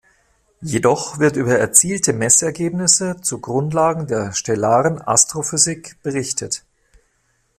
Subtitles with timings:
[0.63, 6.65] Jedoch wird über erzielte Messergebnisse zu Grundlagen der stellaren Astrophysik berichtet.